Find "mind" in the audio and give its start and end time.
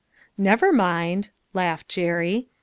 0.73-1.29